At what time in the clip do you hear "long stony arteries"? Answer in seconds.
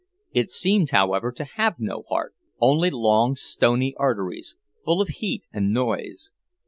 2.89-4.55